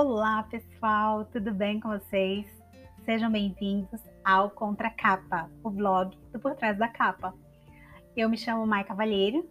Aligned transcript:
Olá, 0.00 0.44
pessoal, 0.44 1.24
tudo 1.24 1.52
bem 1.52 1.80
com 1.80 1.88
vocês? 1.88 2.46
Sejam 3.04 3.32
bem-vindos 3.32 4.00
ao 4.24 4.48
Contra 4.48 4.90
Capa, 4.90 5.50
o 5.60 5.70
blog 5.70 6.16
do 6.32 6.38
Por 6.38 6.54
Trás 6.54 6.78
da 6.78 6.86
Capa. 6.86 7.34
Eu 8.16 8.28
me 8.28 8.38
chamo 8.38 8.64
Mai 8.64 8.84
Cavalheiro 8.84 9.44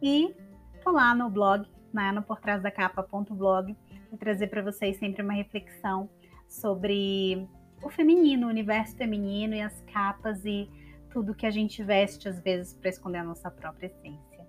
e 0.00 0.34
tô 0.82 0.92
lá 0.92 1.14
no 1.14 1.28
blog, 1.28 1.68
né, 1.92 2.10
no 2.10 2.22
vou 2.22 4.18
trazer 4.18 4.46
para 4.46 4.62
vocês 4.62 4.96
sempre 4.96 5.22
uma 5.22 5.34
reflexão 5.34 6.08
sobre 6.48 7.46
o 7.82 7.90
feminino, 7.90 8.46
o 8.46 8.50
universo 8.50 8.96
feminino 8.96 9.54
e 9.54 9.60
as 9.60 9.78
capas 9.92 10.42
e 10.46 10.70
tudo 11.10 11.34
que 11.34 11.44
a 11.44 11.50
gente 11.50 11.84
veste 11.84 12.30
às 12.30 12.40
vezes 12.40 12.72
para 12.72 12.88
esconder 12.88 13.18
a 13.18 13.24
nossa 13.24 13.50
própria 13.50 13.88
essência. 13.88 14.46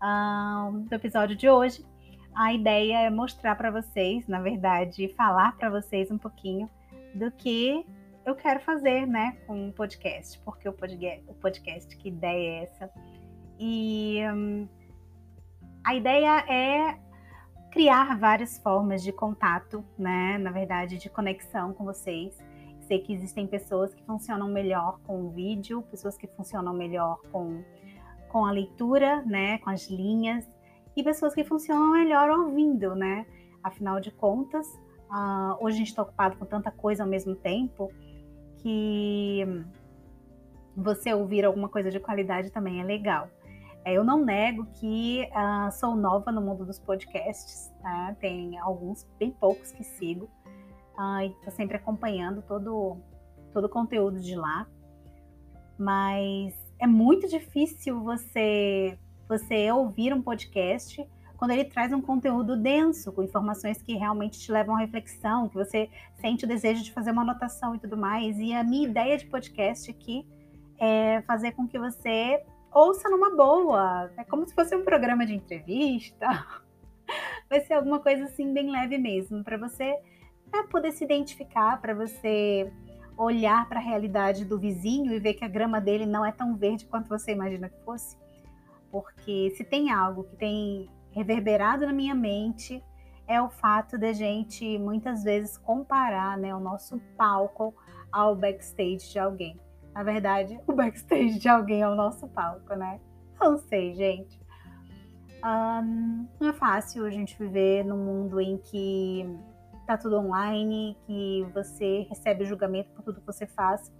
Um, 0.00 0.86
no 0.88 0.94
episódio 0.94 1.34
de 1.34 1.48
hoje, 1.48 1.84
a 2.38 2.52
ideia 2.52 3.00
é 3.00 3.10
mostrar 3.10 3.56
para 3.56 3.68
vocês, 3.68 4.28
na 4.28 4.40
verdade, 4.40 5.08
falar 5.16 5.56
para 5.56 5.68
vocês 5.68 6.08
um 6.08 6.16
pouquinho 6.16 6.70
do 7.12 7.32
que 7.32 7.84
eu 8.24 8.36
quero 8.36 8.60
fazer, 8.60 9.08
né, 9.08 9.36
com 9.44 9.68
o 9.68 9.72
podcast, 9.72 10.38
porque 10.44 10.68
o 10.68 10.72
podcast, 10.72 11.24
o 11.26 11.34
podcast 11.34 11.96
que 11.96 12.08
ideia 12.08 12.60
é 12.60 12.62
essa? 12.62 12.90
E 13.58 14.20
hum, 14.32 14.68
a 15.82 15.96
ideia 15.96 16.44
é 16.48 16.96
criar 17.72 18.16
várias 18.16 18.56
formas 18.58 19.02
de 19.02 19.10
contato, 19.10 19.84
né, 19.98 20.38
na 20.38 20.52
verdade, 20.52 20.96
de 20.96 21.10
conexão 21.10 21.72
com 21.72 21.84
vocês. 21.84 22.38
Sei 22.82 23.00
que 23.00 23.12
existem 23.12 23.48
pessoas 23.48 23.92
que 23.92 24.04
funcionam 24.04 24.46
melhor 24.46 25.00
com 25.00 25.26
o 25.26 25.30
vídeo, 25.30 25.82
pessoas 25.90 26.16
que 26.16 26.28
funcionam 26.28 26.72
melhor 26.72 27.20
com, 27.32 27.64
com 28.28 28.46
a 28.46 28.52
leitura, 28.52 29.22
né, 29.22 29.58
com 29.58 29.70
as 29.70 29.90
linhas 29.90 30.46
e 30.98 31.04
pessoas 31.04 31.32
que 31.32 31.44
funcionam 31.44 31.92
melhor 31.92 32.28
ouvindo, 32.28 32.94
né? 32.96 33.24
Afinal 33.62 34.00
de 34.00 34.10
contas, 34.10 34.66
uh, 35.08 35.54
hoje 35.60 35.76
a 35.76 35.78
gente 35.78 35.88
está 35.88 36.02
ocupado 36.02 36.36
com 36.36 36.44
tanta 36.44 36.72
coisa 36.72 37.04
ao 37.04 37.08
mesmo 37.08 37.36
tempo 37.36 37.92
que 38.56 39.44
você 40.76 41.14
ouvir 41.14 41.44
alguma 41.44 41.68
coisa 41.68 41.88
de 41.88 42.00
qualidade 42.00 42.50
também 42.50 42.80
é 42.80 42.84
legal. 42.84 43.28
É, 43.84 43.92
eu 43.92 44.02
não 44.02 44.24
nego 44.24 44.66
que 44.74 45.22
uh, 45.30 45.70
sou 45.70 45.94
nova 45.94 46.32
no 46.32 46.40
mundo 46.40 46.66
dos 46.66 46.80
podcasts, 46.80 47.72
tá? 47.80 48.16
tem 48.18 48.58
alguns, 48.58 49.06
bem 49.20 49.30
poucos 49.30 49.70
que 49.70 49.84
sigo, 49.84 50.28
uh, 50.98 51.20
e 51.22 51.28
estou 51.28 51.52
sempre 51.52 51.76
acompanhando 51.76 52.42
todo, 52.42 52.96
todo 53.52 53.66
o 53.66 53.68
conteúdo 53.68 54.18
de 54.18 54.34
lá, 54.34 54.66
mas 55.78 56.54
é 56.80 56.88
muito 56.88 57.28
difícil 57.28 58.00
você 58.02 58.98
você 59.28 59.70
ouvir 59.70 60.12
um 60.12 60.22
podcast 60.22 61.06
quando 61.38 61.52
ele 61.52 61.64
traz 61.64 61.92
um 61.92 62.00
conteúdo 62.00 62.56
denso, 62.56 63.12
com 63.12 63.22
informações 63.22 63.80
que 63.80 63.94
realmente 63.94 64.40
te 64.40 64.50
levam 64.50 64.74
à 64.74 64.80
reflexão, 64.80 65.48
que 65.48 65.54
você 65.54 65.88
sente 66.20 66.44
o 66.44 66.48
desejo 66.48 66.82
de 66.82 66.92
fazer 66.92 67.12
uma 67.12 67.22
anotação 67.22 67.76
e 67.76 67.78
tudo 67.78 67.96
mais. 67.96 68.36
E 68.38 68.52
a 68.52 68.64
minha 68.64 68.88
ideia 68.88 69.16
de 69.16 69.26
podcast 69.26 69.88
aqui 69.88 70.26
é 70.80 71.22
fazer 71.22 71.52
com 71.52 71.66
que 71.66 71.78
você 71.78 72.42
ouça 72.74 73.08
numa 73.08 73.36
boa. 73.36 74.10
É 74.16 74.24
como 74.24 74.46
se 74.46 74.54
fosse 74.54 74.74
um 74.74 74.84
programa 74.84 75.24
de 75.24 75.34
entrevista. 75.34 76.26
Vai 77.48 77.60
ser 77.60 77.74
alguma 77.74 78.00
coisa 78.00 78.24
assim 78.24 78.52
bem 78.52 78.70
leve 78.70 78.98
mesmo, 78.98 79.44
para 79.44 79.56
você 79.56 79.96
né, 80.52 80.64
poder 80.68 80.90
se 80.90 81.04
identificar, 81.04 81.80
para 81.80 81.94
você 81.94 82.70
olhar 83.16 83.68
para 83.68 83.78
a 83.78 83.82
realidade 83.82 84.44
do 84.44 84.58
vizinho 84.58 85.12
e 85.12 85.20
ver 85.20 85.34
que 85.34 85.44
a 85.44 85.48
grama 85.48 85.80
dele 85.80 86.04
não 86.04 86.24
é 86.26 86.32
tão 86.32 86.56
verde 86.56 86.84
quanto 86.86 87.08
você 87.08 87.30
imagina 87.30 87.68
que 87.68 87.80
fosse. 87.84 88.16
Porque 88.90 89.52
se 89.56 89.64
tem 89.64 89.90
algo 89.90 90.24
que 90.24 90.36
tem 90.36 90.88
reverberado 91.10 91.86
na 91.86 91.92
minha 91.92 92.14
mente 92.14 92.82
é 93.26 93.40
o 93.42 93.50
fato 93.50 93.98
da 93.98 94.12
gente 94.12 94.78
muitas 94.78 95.22
vezes 95.22 95.58
comparar 95.58 96.38
né, 96.38 96.54
o 96.54 96.60
nosso 96.60 96.98
palco 97.16 97.74
ao 98.10 98.34
backstage 98.34 99.10
de 99.10 99.18
alguém. 99.18 99.60
Na 99.92 100.02
verdade, 100.02 100.58
o 100.66 100.72
backstage 100.72 101.38
de 101.38 101.48
alguém 101.48 101.82
é 101.82 101.88
o 101.88 101.94
nosso 101.94 102.26
palco, 102.28 102.74
né? 102.74 103.00
Não 103.40 103.58
sei, 103.58 103.94
gente. 103.94 104.40
Um, 105.44 106.26
não 106.40 106.48
é 106.48 106.52
fácil 106.52 107.04
a 107.04 107.10
gente 107.10 107.38
viver 107.38 107.84
num 107.84 107.98
mundo 107.98 108.40
em 108.40 108.56
que 108.58 109.24
tá 109.86 109.96
tudo 109.96 110.18
online, 110.18 110.96
que 111.06 111.46
você 111.54 112.06
recebe 112.08 112.44
julgamento 112.44 112.90
por 112.90 113.02
tudo 113.02 113.20
que 113.20 113.26
você 113.26 113.46
faz 113.46 113.92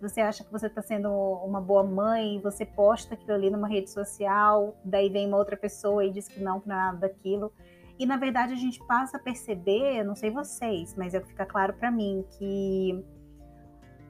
se 0.00 0.08
você 0.08 0.22
acha 0.22 0.42
que 0.42 0.50
você 0.50 0.66
está 0.66 0.80
sendo 0.80 1.10
uma 1.10 1.60
boa 1.60 1.84
mãe, 1.84 2.40
você 2.40 2.64
posta 2.64 3.12
aquilo 3.12 3.34
ali 3.34 3.50
numa 3.50 3.68
rede 3.68 3.90
social, 3.90 4.74
daí 4.82 5.10
vem 5.10 5.26
uma 5.26 5.36
outra 5.36 5.58
pessoa 5.58 6.02
e 6.02 6.10
diz 6.10 6.26
que 6.26 6.40
não, 6.40 6.58
que 6.58 6.66
não 6.66 6.74
é 6.74 6.78
nada 6.78 6.98
daquilo. 7.00 7.52
E 7.98 8.06
na 8.06 8.16
verdade 8.16 8.54
a 8.54 8.56
gente 8.56 8.82
passa 8.86 9.18
a 9.18 9.20
perceber, 9.20 10.02
não 10.02 10.16
sei 10.16 10.30
vocês, 10.30 10.94
mas 10.96 11.12
é 11.12 11.20
que 11.20 11.28
fica 11.28 11.44
claro 11.44 11.74
para 11.74 11.90
mim 11.90 12.24
que 12.38 13.04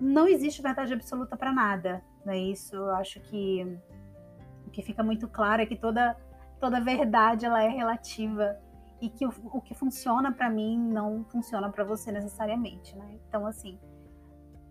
não 0.00 0.28
existe 0.28 0.62
verdade 0.62 0.92
absoluta 0.92 1.36
para 1.36 1.52
nada, 1.52 2.00
não 2.24 2.32
é 2.32 2.38
isso? 2.38 2.76
Eu 2.76 2.94
acho 2.94 3.18
que 3.22 3.66
o 4.64 4.70
que 4.70 4.82
fica 4.82 5.02
muito 5.02 5.26
claro 5.26 5.60
é 5.60 5.66
que 5.66 5.74
toda 5.74 6.16
toda 6.60 6.80
verdade 6.80 7.46
ela 7.46 7.64
é 7.64 7.68
relativa 7.68 8.56
e 9.00 9.08
que 9.08 9.26
o, 9.26 9.32
o 9.44 9.60
que 9.60 9.74
funciona 9.74 10.30
para 10.30 10.48
mim 10.48 10.78
não 10.78 11.24
funciona 11.24 11.68
para 11.68 11.82
você 11.82 12.12
necessariamente, 12.12 12.96
né? 12.96 13.18
Então 13.26 13.44
assim, 13.44 13.76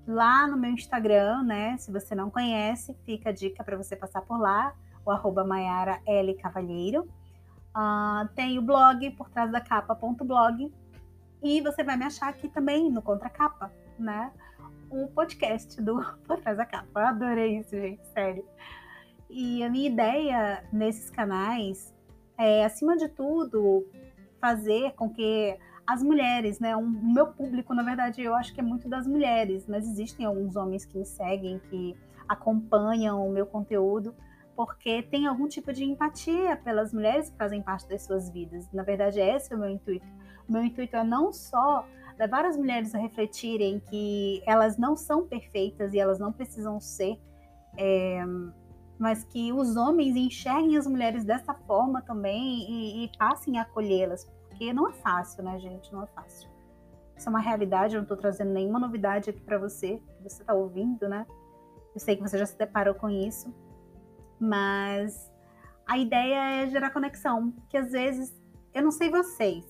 lá 0.10 0.48
no 0.48 0.58
meu 0.58 0.72
Instagram, 0.72 1.44
né? 1.44 1.78
Se 1.78 1.92
você 1.92 2.16
não 2.16 2.32
conhece, 2.32 2.96
fica 3.06 3.30
a 3.30 3.32
dica 3.32 3.64
para 3.64 3.78
você 3.78 3.96
passar 3.96 4.22
por 4.24 4.40
lá, 4.40 4.74
o 5.06 5.12
arroba 5.12 5.44
Maiara 5.44 6.02
L 6.06 6.34
Cavalheiro. 6.34 7.08
Uh, 7.76 8.28
tem 8.36 8.58
o 8.58 8.62
blog 8.62 9.12
por 9.12 9.30
trás 9.30 9.52
da 9.52 9.62
capa.blog 9.62 10.74
e 11.44 11.62
você 11.62 11.84
vai 11.84 11.96
me 11.96 12.06
achar 12.06 12.28
aqui 12.28 12.50
também 12.50 12.92
no 12.92 13.04
Contra 13.04 13.30
Capa, 13.30 13.72
né? 14.00 14.32
O 14.90 15.08
podcast 15.08 15.80
do 15.80 16.04
Por 16.26 16.40
Trás 16.40 16.58
da 16.58 16.66
Capa. 16.66 17.02
Eu 17.02 17.08
adorei 17.08 17.60
isso, 17.60 17.70
gente, 17.70 18.06
sério. 18.08 18.44
E 19.30 19.64
a 19.64 19.70
minha 19.70 19.88
ideia 19.88 20.64
nesses 20.74 21.12
canais 21.12 21.94
é, 22.36 22.66
acima 22.66 22.98
de 22.98 23.08
tudo, 23.10 23.86
fazer 24.42 24.94
com 24.94 25.08
que 25.08 25.56
as 25.90 26.04
mulheres, 26.04 26.60
né? 26.60 26.76
O 26.78 26.88
meu 26.88 27.26
público, 27.26 27.74
na 27.74 27.82
verdade, 27.82 28.22
eu 28.22 28.36
acho 28.36 28.54
que 28.54 28.60
é 28.60 28.64
muito 28.64 28.88
das 28.88 29.08
mulheres, 29.08 29.68
mas 29.68 29.88
existem 29.88 30.24
alguns 30.24 30.56
homens 30.56 30.86
que 30.86 30.96
me 30.96 31.04
seguem, 31.04 31.58
que 31.68 31.98
acompanham 32.28 33.28
o 33.28 33.32
meu 33.32 33.48
conteúdo, 33.48 34.14
porque 34.56 35.02
tem 35.02 35.26
algum 35.26 35.48
tipo 35.48 35.74
de 35.74 35.84
empatia 35.84 36.56
pelas 36.58 36.94
mulheres 36.94 37.32
que 37.32 37.38
fazem 37.38 37.64
parte 37.64 37.90
das 37.90 38.04
suas 38.04 38.30
vidas. 38.30 38.72
Na 38.72 38.84
verdade, 38.84 39.20
esse 39.20 39.52
é 39.52 39.56
o 39.56 39.60
meu 39.60 39.68
intuito. 39.68 40.06
O 40.48 40.54
meu 40.54 40.64
intuito 40.64 40.96
é 40.96 41.04
não 41.04 41.34
só 41.34 41.84
levar 42.20 42.46
as 42.46 42.56
mulheres 42.56 42.94
a 42.94 43.00
refletirem 43.00 43.80
que 43.80 44.44
elas 44.46 44.78
não 44.78 44.96
são 44.96 45.26
perfeitas 45.26 45.92
e 45.96 46.00
elas 46.00 46.20
não 46.20 46.32
precisam 46.32 46.80
ser, 46.80 47.20
é, 47.76 48.24
mas 49.00 49.24
que 49.24 49.52
os 49.52 49.76
homens 49.76 50.16
enxerguem 50.16 50.78
as 50.78 50.86
mulheres 50.86 51.24
dessa 51.24 51.56
forma 51.56 52.00
também 52.04 52.70
e, 52.70 53.06
e 53.06 53.12
passem 53.18 53.58
a 53.58 53.64
acolhê-las, 53.64 54.30
porque 54.60 54.74
não 54.74 54.90
é 54.90 54.92
fácil, 54.92 55.42
né, 55.42 55.58
gente? 55.58 55.92
Não 55.94 56.04
é 56.04 56.08
fácil. 56.08 56.50
Isso 57.16 57.28
é 57.28 57.30
uma 57.30 57.40
realidade, 57.40 57.96
eu 57.96 58.00
não 58.00 58.04
estou 58.04 58.18
trazendo 58.18 58.52
nenhuma 58.52 58.78
novidade 58.78 59.30
aqui 59.30 59.40
para 59.40 59.58
você, 59.58 60.02
que 60.18 60.24
você 60.24 60.42
está 60.42 60.54
ouvindo, 60.54 61.08
né? 61.08 61.26
Eu 61.96 62.00
sei 62.00 62.18
que 62.18 62.22
você 62.22 62.38
já 62.38 62.46
se 62.46 62.58
deparou 62.58 62.94
com 62.94 63.10
isso, 63.10 63.54
mas 64.38 65.32
a 65.88 65.98
ideia 65.98 66.64
é 66.64 66.68
gerar 66.68 66.90
conexão, 66.90 67.54
que 67.70 67.78
às 67.78 67.92
vezes, 67.92 68.38
eu 68.74 68.84
não 68.84 68.92
sei 68.92 69.10
vocês, 69.10 69.66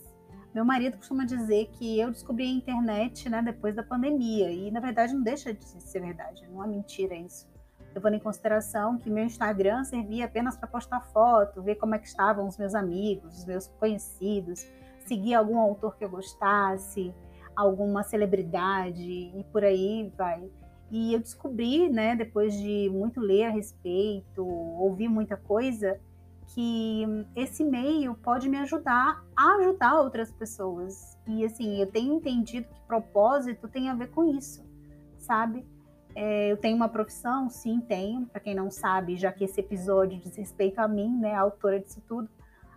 meu 0.54 0.66
marido 0.66 0.98
costuma 0.98 1.24
dizer 1.24 1.70
que 1.74 2.00
eu 2.00 2.10
descobri 2.10 2.46
a 2.46 2.52
internet, 2.52 3.30
né, 3.30 3.44
depois 3.44 3.76
da 3.76 3.84
pandemia, 3.84 4.52
e 4.52 4.72
na 4.72 4.80
verdade 4.80 5.14
não 5.14 5.22
deixa 5.22 5.54
de 5.54 5.64
ser 5.64 6.02
verdade, 6.02 6.48
não 6.50 6.64
é 6.64 6.68
mentira 6.68 7.14
isso 7.14 7.48
levando 7.94 8.16
em 8.16 8.20
consideração 8.20 8.98
que 8.98 9.10
meu 9.10 9.24
Instagram 9.24 9.84
servia 9.84 10.26
apenas 10.26 10.56
para 10.56 10.68
postar 10.68 11.02
foto, 11.02 11.62
ver 11.62 11.76
como 11.76 11.96
é 11.96 12.00
que 12.00 12.08
estavam 12.08 12.48
os 12.48 12.58
meus 12.58 12.76
amigos, 12.76 13.40
os 13.40 13.46
meus 13.46 13.68
conhecidos, 13.80 14.68
seguir 15.06 15.34
algum 15.34 15.58
autor 15.58 15.96
que 15.98 16.06
eu 16.06 16.10
gostasse, 16.10 17.14
alguma 17.56 18.04
celebridade 18.04 19.02
e 19.02 19.46
por 19.52 19.64
aí 19.64 20.12
vai. 20.18 20.50
E 20.92 21.14
eu 21.14 21.20
descobri, 21.20 21.90
né, 21.90 22.16
depois 22.16 22.54
de 22.54 22.90
muito 22.92 23.20
ler 23.20 23.46
a 23.46 23.50
respeito, 23.50 24.44
ouvir 24.46 25.08
muita 25.08 25.38
coisa, 25.38 26.00
que 26.48 27.06
esse 27.36 27.64
meio 27.64 28.16
pode 28.16 28.50
me 28.50 28.58
ajudar 28.58 29.24
a 29.36 29.56
ajudar 29.58 30.00
outras 30.02 30.32
pessoas. 30.32 31.18
E 31.28 31.46
assim, 31.46 31.80
eu 31.80 31.88
tenho 31.88 32.16
entendido 32.16 32.68
que 32.68 32.88
propósito 32.88 33.68
tem 33.68 33.90
a 33.90 33.94
ver 33.94 34.10
com 34.10 34.26
isso, 34.26 34.66
sabe? 35.20 35.66
É, 36.22 36.52
eu 36.52 36.58
tenho 36.58 36.76
uma 36.76 36.90
profissão? 36.90 37.50
Sim, 37.50 37.80
tenho. 37.80 38.26
Para 38.26 38.42
quem 38.42 38.54
não 38.54 38.70
sabe, 38.70 39.16
já 39.16 39.32
que 39.32 39.46
esse 39.46 39.62
episódio 39.62 40.20
diz 40.20 40.36
respeito 40.36 40.78
a 40.80 40.86
mim, 40.86 41.18
né, 41.18 41.34
a 41.34 41.40
autora 41.40 41.80
disso 41.80 42.04
tudo, 42.06 42.30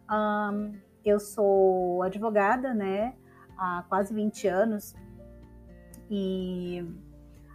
um, 0.09 0.79
eu 1.05 1.19
sou 1.19 2.05
advogada, 2.05 2.73
né, 2.73 3.15
há 3.59 3.85
quase 3.89 4.15
20 4.15 4.47
anos. 4.47 4.94
E 6.09 6.87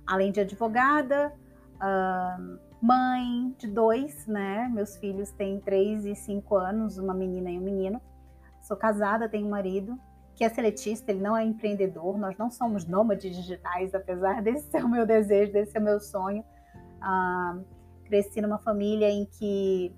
além 0.05 0.29
de 0.29 0.41
advogada, 0.41 1.33
uh, 1.75 2.59
mãe 2.81 3.55
de 3.57 3.67
dois, 3.67 4.27
né? 4.27 4.67
Meus 4.67 4.97
filhos 4.97 5.31
têm 5.31 5.57
três 5.61 6.03
e 6.05 6.13
cinco 6.15 6.57
anos, 6.57 6.97
uma 6.97 7.13
menina 7.13 7.49
e 7.49 7.57
um 7.57 7.61
menino. 7.61 8.01
Sou 8.59 8.75
casada, 8.75 9.29
tenho 9.29 9.47
um 9.47 9.51
marido 9.51 9.97
que 10.37 10.43
é 10.43 10.49
seletista, 10.49 11.11
ele 11.11 11.19
não 11.19 11.35
é 11.35 11.43
empreendedor. 11.43 12.15
Nós 12.15 12.37
não 12.37 12.51
somos 12.51 12.85
nômades 12.85 13.35
digitais, 13.35 13.95
apesar 13.95 14.41
desse 14.43 14.69
ser 14.69 14.85
o 14.85 14.87
meu 14.87 15.03
desejo, 15.03 15.51
desse 15.51 15.71
ser 15.71 15.79
o 15.79 15.81
meu 15.81 15.99
sonho. 15.99 16.45
Ah, 17.01 17.57
cresci 18.05 18.39
numa 18.39 18.59
família 18.59 19.09
em 19.09 19.25
que 19.25 19.91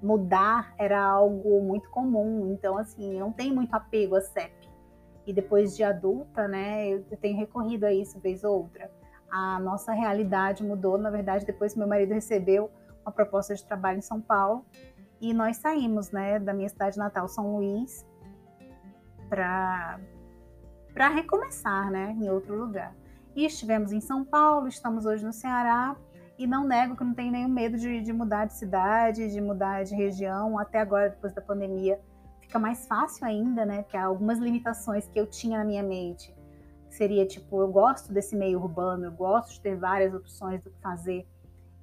mudar 0.00 0.72
era 0.78 1.02
algo 1.02 1.60
muito 1.60 1.90
comum, 1.90 2.52
então 2.52 2.78
assim, 2.78 3.18
não 3.18 3.32
tem 3.32 3.52
muito 3.52 3.74
apego 3.74 4.14
a 4.14 4.20
CEP. 4.20 4.54
E 5.26 5.32
depois 5.32 5.76
de 5.76 5.82
adulta, 5.82 6.46
né, 6.46 6.88
eu 6.90 7.02
tenho 7.20 7.36
recorrido 7.36 7.84
a 7.84 7.92
isso 7.92 8.18
vez 8.20 8.44
ou 8.44 8.62
outra. 8.62 8.88
A 9.28 9.58
nossa 9.58 9.92
realidade 9.92 10.64
mudou, 10.64 10.96
na 10.96 11.10
verdade, 11.10 11.44
depois 11.44 11.74
meu 11.74 11.86
marido 11.86 12.14
recebeu 12.14 12.70
uma 13.02 13.10
proposta 13.10 13.56
de 13.56 13.64
trabalho 13.66 13.98
em 13.98 14.02
São 14.02 14.20
Paulo, 14.20 14.64
e 15.20 15.34
nós 15.34 15.56
saímos, 15.56 16.12
né, 16.12 16.38
da 16.38 16.54
minha 16.54 16.68
cidade 16.68 16.96
natal, 16.96 17.26
São 17.26 17.56
Luís, 17.56 18.06
para 19.28 19.98
recomeçar, 21.14 21.90
né, 21.90 22.16
em 22.18 22.28
outro 22.28 22.56
lugar. 22.56 22.94
E 23.36 23.44
estivemos 23.44 23.92
em 23.92 24.00
São 24.00 24.24
Paulo, 24.24 24.66
estamos 24.66 25.06
hoje 25.06 25.24
no 25.24 25.32
Ceará, 25.32 25.96
e 26.38 26.46
não 26.46 26.66
nego 26.66 26.96
que 26.96 27.02
não 27.02 27.14
tenho 27.14 27.32
nenhum 27.32 27.48
medo 27.48 27.76
de, 27.76 28.00
de 28.00 28.12
mudar 28.12 28.44
de 28.46 28.54
cidade, 28.54 29.30
de 29.30 29.40
mudar 29.40 29.82
de 29.82 29.94
região. 29.94 30.56
Até 30.56 30.80
agora, 30.80 31.10
depois 31.10 31.32
da 31.34 31.42
pandemia, 31.42 32.00
fica 32.40 32.58
mais 32.58 32.86
fácil 32.86 33.26
ainda, 33.26 33.66
né? 33.66 33.82
Porque 33.82 33.96
há 33.96 34.04
algumas 34.04 34.38
limitações 34.38 35.08
que 35.08 35.18
eu 35.18 35.26
tinha 35.26 35.58
na 35.58 35.64
minha 35.64 35.82
mente. 35.82 36.32
Seria 36.88 37.26
tipo, 37.26 37.60
eu 37.60 37.68
gosto 37.68 38.12
desse 38.12 38.36
meio 38.36 38.60
urbano, 38.60 39.06
eu 39.06 39.12
gosto 39.12 39.54
de 39.54 39.60
ter 39.60 39.76
várias 39.76 40.14
opções 40.14 40.62
do 40.62 40.70
que 40.70 40.80
fazer. 40.80 41.26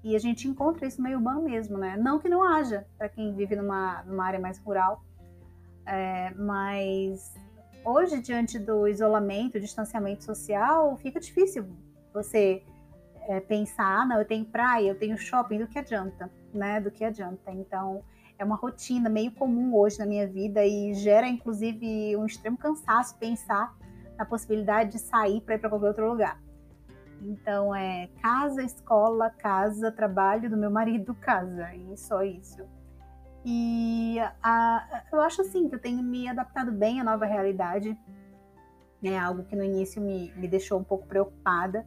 E 0.01 0.15
a 0.15 0.19
gente 0.19 0.47
encontra 0.47 0.88
isso 0.88 0.97
no 0.97 1.03
meio 1.03 1.18
urbano 1.18 1.42
mesmo, 1.42 1.77
né? 1.77 1.97
Não 1.97 2.18
que 2.18 2.30
não 2.30 2.44
haja 2.44 2.88
para 2.97 3.09
quem 3.09 3.33
vive 3.33 3.56
numa, 3.57 4.03
numa 4.03 4.25
área 4.25 4.39
mais 4.39 4.57
rural, 4.59 5.03
é, 5.85 6.33
mas 6.35 7.33
hoje, 7.83 8.21
diante 8.21 8.57
do 8.57 8.87
isolamento, 8.87 9.59
distanciamento 9.59 10.23
social, 10.23 10.97
fica 10.97 11.19
difícil 11.19 11.65
você 12.13 12.63
é, 13.27 13.39
pensar, 13.39 14.07
não, 14.07 14.19
eu 14.19 14.25
tenho 14.25 14.45
praia, 14.45 14.89
eu 14.89 14.97
tenho 14.97 15.17
shopping, 15.17 15.59
do 15.59 15.67
que 15.67 15.79
adianta, 15.79 16.29
né? 16.53 16.79
Do 16.79 16.89
que 16.89 17.03
adianta. 17.03 17.51
Então, 17.51 18.03
é 18.37 18.43
uma 18.43 18.55
rotina 18.55 19.09
meio 19.09 19.31
comum 19.31 19.75
hoje 19.75 19.99
na 19.99 20.05
minha 20.05 20.27
vida 20.27 20.65
e 20.65 20.93
gera, 20.93 21.27
inclusive, 21.27 22.15
um 22.15 22.25
extremo 22.25 22.57
cansaço 22.57 23.17
pensar 23.17 23.75
na 24.17 24.25
possibilidade 24.25 24.91
de 24.93 24.99
sair 24.99 25.41
para 25.41 25.55
ir 25.55 25.59
para 25.59 25.69
qualquer 25.69 25.87
outro 25.87 26.09
lugar. 26.09 26.41
Então, 27.21 27.73
é 27.73 28.09
casa, 28.21 28.61
escola, 28.63 29.29
casa, 29.29 29.91
trabalho 29.91 30.49
do 30.49 30.57
meu 30.57 30.69
marido, 30.69 31.13
casa, 31.19 31.73
e 31.73 31.97
só 31.97 32.23
isso. 32.23 32.63
E 33.47 34.18
a, 34.42 35.03
eu 35.13 35.21
acho 35.21 35.44
assim 35.44 35.69
que 35.69 35.75
eu 35.75 35.80
tenho 35.80 36.01
me 36.01 36.27
adaptado 36.27 36.71
bem 36.71 37.00
à 37.00 37.03
nova 37.03 37.25
realidade. 37.25 37.95
É 39.03 39.19
algo 39.19 39.44
que 39.44 39.56
no 39.56 39.63
início 39.63 40.01
me, 40.01 40.33
me 40.36 40.47
deixou 40.47 40.80
um 40.80 40.83
pouco 40.83 41.06
preocupada, 41.06 41.86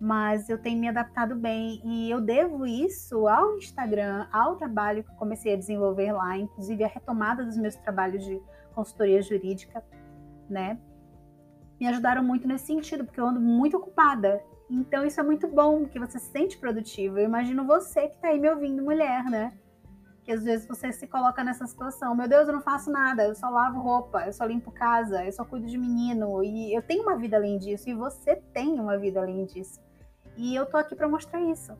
mas 0.00 0.48
eu 0.48 0.56
tenho 0.56 0.78
me 0.78 0.88
adaptado 0.88 1.34
bem 1.34 1.80
e 1.84 2.08
eu 2.08 2.20
devo 2.20 2.64
isso 2.64 3.26
ao 3.26 3.56
Instagram, 3.56 4.28
ao 4.32 4.54
trabalho 4.54 5.02
que 5.02 5.12
comecei 5.16 5.52
a 5.52 5.56
desenvolver 5.56 6.12
lá, 6.12 6.38
inclusive 6.38 6.84
a 6.84 6.86
retomada 6.86 7.44
dos 7.44 7.56
meus 7.56 7.74
trabalhos 7.74 8.24
de 8.24 8.40
consultoria 8.72 9.20
jurídica, 9.20 9.84
né? 10.48 10.78
Me 11.80 11.88
ajudaram 11.88 12.22
muito 12.22 12.46
nesse 12.46 12.66
sentido, 12.66 13.04
porque 13.04 13.18
eu 13.18 13.26
ando 13.26 13.40
muito 13.40 13.76
ocupada. 13.76 14.40
Então 14.70 15.04
isso 15.04 15.18
é 15.18 15.24
muito 15.24 15.48
bom, 15.48 15.80
porque 15.80 15.98
você 15.98 16.20
se 16.20 16.30
sente 16.30 16.56
produtivo. 16.56 17.18
Eu 17.18 17.24
imagino 17.24 17.66
você 17.66 18.06
que 18.08 18.14
está 18.14 18.28
aí 18.28 18.38
me 18.38 18.48
ouvindo, 18.48 18.80
mulher, 18.80 19.24
né? 19.24 19.52
Que 20.28 20.32
às 20.32 20.44
vezes 20.44 20.68
você 20.68 20.92
se 20.92 21.06
coloca 21.06 21.42
nessa 21.42 21.66
situação. 21.66 22.14
Meu 22.14 22.28
Deus, 22.28 22.46
eu 22.46 22.52
não 22.52 22.60
faço 22.60 22.90
nada, 22.90 23.24
eu 23.26 23.34
só 23.34 23.48
lavo 23.48 23.80
roupa, 23.80 24.26
eu 24.26 24.32
só 24.34 24.44
limpo 24.44 24.70
casa, 24.70 25.24
eu 25.24 25.32
só 25.32 25.42
cuido 25.42 25.66
de 25.66 25.78
menino. 25.78 26.44
E 26.44 26.76
eu 26.76 26.82
tenho 26.82 27.02
uma 27.02 27.16
vida 27.16 27.38
além 27.38 27.56
disso, 27.56 27.88
e 27.88 27.94
você 27.94 28.36
tem 28.36 28.78
uma 28.78 28.98
vida 28.98 29.22
além 29.22 29.46
disso. 29.46 29.80
E 30.36 30.54
eu 30.54 30.66
tô 30.66 30.76
aqui 30.76 30.94
para 30.94 31.08
mostrar 31.08 31.40
isso, 31.40 31.72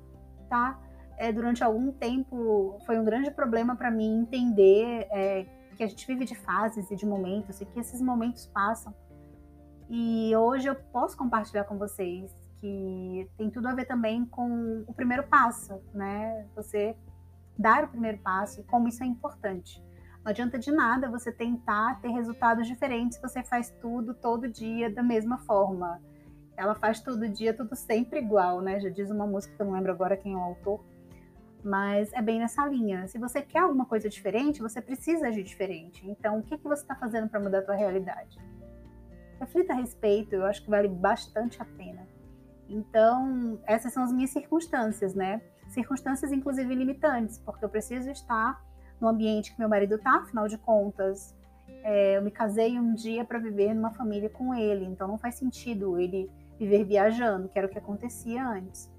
tá? 0.49 0.81
É, 1.19 1.31
durante 1.31 1.62
algum 1.62 1.93
tempo 1.93 2.79
foi 2.87 2.99
um 2.99 3.05
grande 3.05 3.31
problema 3.31 3.77
para 3.77 3.91
mim 3.91 4.23
entender 4.23 5.06
é, 5.11 5.45
que 5.77 5.85
a 5.85 5.87
gente 5.87 6.06
vive 6.06 6.25
de 6.25 6.35
fases 6.35 6.91
e 6.91 6.97
de 6.97 7.05
momentos 7.05 7.61
e 7.61 7.67
que 7.67 7.79
esses 7.79 8.00
momentos 8.00 8.47
passam. 8.47 8.95
E 9.91 10.35
hoje 10.35 10.71
eu 10.71 10.75
posso 10.75 11.19
compartilhar 11.19 11.65
com 11.65 11.77
vocês 11.77 12.35
que 12.56 13.29
tem 13.37 13.50
tudo 13.50 13.69
a 13.69 13.75
ver 13.75 13.85
também 13.85 14.25
com 14.25 14.85
o 14.87 14.95
primeiro 14.95 15.25
passo, 15.25 15.83
né? 15.93 16.47
Você 16.56 16.97
dar 17.59 17.85
o 17.85 17.89
primeiro 17.89 18.19
passo 18.19 18.61
e 18.61 18.65
como 18.65 18.89
isso 18.89 19.03
é 19.03 19.07
importante. 19.07 19.83
Não 20.25 20.31
adianta 20.31 20.59
de 20.59 20.71
nada 20.71 21.11
você 21.11 21.33
tentar 21.33 22.01
ter 22.01 22.09
resultados 22.09 22.67
diferentes 22.67 23.17
se 23.17 23.23
você 23.23 23.43
faz 23.43 23.71
tudo 23.81 24.15
todo 24.15 24.49
dia 24.49 24.93
da 24.93 25.03
mesma 25.03 25.39
forma 25.39 26.01
ela 26.59 26.75
faz 26.75 27.01
todo 27.01 27.29
dia, 27.29 27.55
tudo 27.55 27.77
sempre 27.77 28.19
igual, 28.19 28.61
né? 28.61 28.81
Já 28.81 28.89
diz 28.89 29.11
uma 29.11 29.25
música 29.25 29.55
que 29.55 29.63
eu 29.63 29.67
não 29.67 29.75
lembro 29.75 29.93
agora 29.93 30.17
quem 30.17 30.33
é 30.33 30.37
o 30.37 30.41
autor, 30.41 30.85
mas 31.63 32.13
é 32.13 32.21
bem 32.21 32.41
nessa 32.41 32.67
linha. 32.67 33.07
Se 33.07 33.17
você 33.17 33.41
quer 33.41 33.61
alguma 33.61 33.87
coisa 33.87 34.09
diferente, 34.09 34.61
você 34.61 34.83
precisa 34.83 35.29
agir 35.29 35.45
diferente. 35.45 36.05
Então, 36.05 36.41
o 36.41 36.43
que, 36.43 36.59
que 36.59 36.65
você 36.65 36.83
está 36.83 36.97
fazendo 36.97 37.29
para 37.29 37.39
mudar 37.39 37.61
a 37.61 37.63
tua 37.63 37.77
realidade? 37.77 38.37
Reflita 39.39 39.73
a 39.73 39.77
respeito, 39.77 40.35
eu 40.35 40.45
acho 40.45 40.65
que 40.65 40.69
vale 40.69 40.89
bastante 40.89 41.63
a 41.63 41.65
pena. 41.65 42.05
Então, 42.69 43.61
essas 43.65 43.93
são 43.93 44.03
as 44.03 44.13
minhas 44.13 44.31
circunstâncias, 44.31 45.15
né? 45.15 45.41
Circunstâncias, 45.69 46.32
inclusive, 46.32 46.75
limitantes, 46.75 47.38
porque 47.38 47.65
eu 47.65 47.69
preciso 47.69 48.11
estar 48.11 48.62
no 49.00 49.09
ambiente 49.09 49.53
que 49.53 49.59
meu 49.59 49.69
marido 49.69 49.94
está, 49.94 50.17
afinal 50.17 50.49
de 50.49 50.59
contas, 50.59 51.37
é, 51.82 52.17
eu 52.17 52.23
me 52.23 52.31
casei 52.31 52.79
um 52.79 52.94
dia 52.94 53.25
para 53.25 53.38
viver 53.38 53.75
numa 53.75 53.91
família 53.91 54.29
com 54.29 54.55
ele, 54.55 54.85
então 54.85 55.06
não 55.06 55.19
faz 55.19 55.37
sentido 55.37 55.99
ele 55.99 56.31
viver 56.59 56.85
viajando, 56.85 57.49
que 57.49 57.59
era 57.59 57.67
o 57.67 57.70
que 57.70 57.79
acontecia 57.79 58.47
antes. 58.47 58.91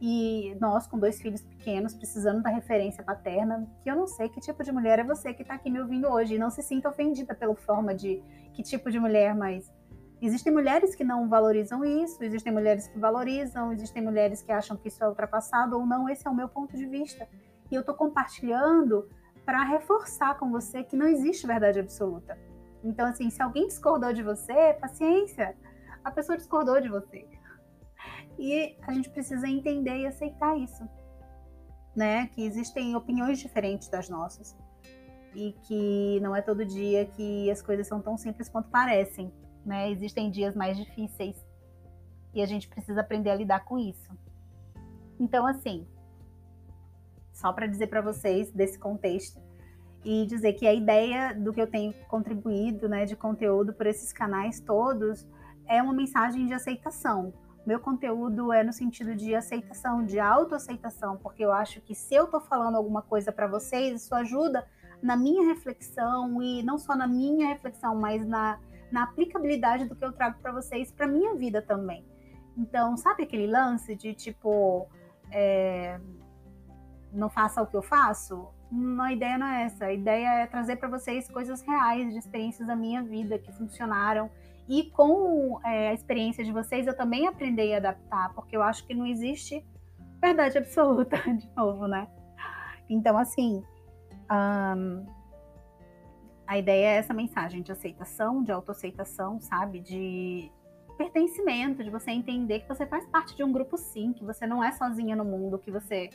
E 0.00 0.54
nós, 0.60 0.86
com 0.86 0.98
dois 0.98 1.20
filhos 1.20 1.40
pequenos, 1.40 1.94
precisando 1.94 2.42
da 2.42 2.50
referência 2.50 3.02
paterna, 3.02 3.66
que 3.82 3.90
eu 3.90 3.96
não 3.96 4.06
sei 4.06 4.28
que 4.28 4.40
tipo 4.40 4.62
de 4.62 4.70
mulher 4.70 4.98
é 4.98 5.04
você 5.04 5.32
que 5.32 5.40
está 5.40 5.54
aqui 5.54 5.70
me 5.70 5.80
ouvindo 5.80 6.06
hoje. 6.08 6.34
E 6.34 6.38
não 6.38 6.50
se 6.50 6.62
sinta 6.62 6.90
ofendida 6.90 7.34
pela 7.34 7.54
forma 7.54 7.94
de 7.94 8.22
que 8.52 8.62
tipo 8.62 8.90
de 8.90 9.00
mulher, 9.00 9.34
mas 9.34 9.72
existem 10.20 10.52
mulheres 10.52 10.94
que 10.94 11.04
não 11.04 11.28
valorizam 11.28 11.84
isso, 11.84 12.22
existem 12.22 12.52
mulheres 12.52 12.88
que 12.88 12.98
valorizam, 12.98 13.72
existem 13.72 14.02
mulheres 14.02 14.42
que 14.42 14.52
acham 14.52 14.76
que 14.76 14.88
isso 14.88 15.02
é 15.02 15.08
ultrapassado 15.08 15.78
ou 15.78 15.86
não. 15.86 16.08
Esse 16.08 16.26
é 16.26 16.30
o 16.30 16.34
meu 16.34 16.48
ponto 16.48 16.76
de 16.76 16.86
vista. 16.86 17.28
E 17.70 17.74
eu 17.74 17.80
estou 17.80 17.94
compartilhando 17.94 19.08
para 19.44 19.62
reforçar 19.64 20.38
com 20.38 20.50
você 20.50 20.82
que 20.82 20.96
não 20.96 21.06
existe 21.06 21.46
verdade 21.46 21.78
absoluta. 21.78 22.38
Então, 22.82 23.06
assim, 23.06 23.30
se 23.30 23.42
alguém 23.42 23.66
discordou 23.66 24.12
de 24.12 24.22
você, 24.22 24.74
paciência 24.80 25.56
a 26.04 26.10
pessoa 26.10 26.36
discordou 26.36 26.80
de 26.80 26.88
você. 26.88 27.26
E 28.38 28.76
a 28.82 28.92
gente 28.92 29.10
precisa 29.10 29.48
entender 29.48 29.98
e 29.98 30.06
aceitar 30.06 30.56
isso, 30.56 30.88
né? 31.96 32.28
Que 32.28 32.46
existem 32.46 32.94
opiniões 32.94 33.40
diferentes 33.40 33.88
das 33.88 34.08
nossas 34.08 34.56
e 35.34 35.52
que 35.64 36.20
não 36.20 36.34
é 36.34 36.40
todo 36.40 36.64
dia 36.64 37.04
que 37.06 37.50
as 37.50 37.60
coisas 37.60 37.86
são 37.86 38.00
tão 38.00 38.16
simples 38.16 38.48
quanto 38.48 38.70
parecem, 38.70 39.32
né? 39.66 39.90
Existem 39.90 40.30
dias 40.30 40.54
mais 40.54 40.76
difíceis 40.76 41.36
e 42.32 42.40
a 42.40 42.46
gente 42.46 42.68
precisa 42.68 43.00
aprender 43.00 43.30
a 43.30 43.34
lidar 43.34 43.64
com 43.64 43.78
isso. 43.78 44.10
Então, 45.18 45.46
assim, 45.46 45.86
só 47.32 47.52
para 47.52 47.66
dizer 47.66 47.88
para 47.88 48.00
vocês 48.00 48.50
desse 48.50 48.78
contexto 48.78 49.40
e 50.04 50.24
dizer 50.26 50.52
que 50.52 50.66
a 50.66 50.72
ideia 50.72 51.34
do 51.34 51.52
que 51.52 51.60
eu 51.60 51.66
tenho 51.66 51.92
contribuído, 52.08 52.88
né, 52.88 53.04
de 53.04 53.16
conteúdo 53.16 53.72
por 53.72 53.86
esses 53.86 54.12
canais 54.12 54.60
todos, 54.60 55.26
é 55.66 55.82
uma 55.82 55.92
mensagem 55.92 56.46
de 56.46 56.54
aceitação. 56.54 57.34
Meu 57.66 57.80
conteúdo 57.80 58.52
é 58.52 58.62
no 58.62 58.72
sentido 58.72 59.16
de 59.16 59.34
aceitação, 59.34 60.04
de 60.04 60.20
autoaceitação, 60.20 61.16
porque 61.16 61.44
eu 61.44 61.52
acho 61.52 61.80
que 61.80 61.94
se 61.94 62.14
eu 62.14 62.26
estou 62.26 62.40
falando 62.40 62.76
alguma 62.76 63.02
coisa 63.02 63.32
para 63.32 63.48
vocês, 63.48 64.02
isso 64.02 64.14
ajuda 64.14 64.64
na 65.02 65.16
minha 65.16 65.44
reflexão 65.46 66.40
e 66.40 66.62
não 66.62 66.78
só 66.78 66.94
na 66.94 67.08
minha 67.08 67.48
reflexão, 67.48 67.96
mas 67.96 68.24
na, 68.24 68.60
na 68.90 69.04
aplicabilidade 69.04 69.86
do 69.86 69.94
que 69.94 70.04
eu 70.04 70.12
trago 70.12 70.40
para 70.40 70.52
vocês 70.52 70.92
para 70.92 71.06
minha 71.06 71.34
vida 71.34 71.60
também. 71.60 72.04
Então, 72.56 72.96
sabe 72.96 73.24
aquele 73.24 73.46
lance 73.46 73.94
de 73.94 74.14
tipo, 74.14 74.88
é, 75.30 76.00
não 77.12 77.28
faça 77.28 77.62
o 77.62 77.66
que 77.66 77.76
eu 77.76 77.82
faço? 77.82 78.48
a 79.00 79.12
ideia 79.12 79.38
não 79.38 79.46
é 79.46 79.64
essa. 79.64 79.84
A 79.86 79.92
ideia 79.92 80.28
é 80.40 80.46
trazer 80.46 80.76
para 80.76 80.88
vocês 80.88 81.28
coisas 81.28 81.60
reais 81.62 82.12
de 82.12 82.18
experiências 82.18 82.66
da 82.66 82.74
minha 82.74 83.02
vida 83.02 83.38
que 83.38 83.52
funcionaram 83.52 84.28
e 84.68 84.90
com 84.90 85.60
é, 85.64 85.90
a 85.90 85.94
experiência 85.94 86.44
de 86.44 86.50
vocês, 86.50 86.86
eu 86.86 86.96
também 86.96 87.26
aprendi 87.26 87.72
a 87.72 87.76
adaptar, 87.76 88.32
porque 88.34 88.56
eu 88.56 88.62
acho 88.62 88.84
que 88.84 88.94
não 88.94 89.06
existe 89.06 89.64
verdade 90.20 90.58
absoluta, 90.58 91.16
de 91.30 91.48
novo, 91.56 91.86
né? 91.86 92.08
Então, 92.88 93.16
assim, 93.16 93.62
um, 94.30 95.06
a 96.46 96.58
ideia 96.58 96.86
é 96.86 96.96
essa 96.96 97.12
mensagem 97.12 97.62
de 97.62 97.72
aceitação, 97.72 98.42
de 98.42 98.52
autoaceitação, 98.52 99.40
sabe? 99.40 99.80
De 99.80 100.50
pertencimento, 100.96 101.84
de 101.84 101.90
você 101.90 102.10
entender 102.10 102.60
que 102.60 102.68
você 102.68 102.86
faz 102.86 103.06
parte 103.06 103.36
de 103.36 103.44
um 103.44 103.52
grupo 103.52 103.76
sim, 103.76 104.12
que 104.12 104.24
você 104.24 104.46
não 104.46 104.62
é 104.62 104.72
sozinha 104.72 105.14
no 105.14 105.24
mundo, 105.24 105.58
que 105.58 105.70
você 105.70 106.08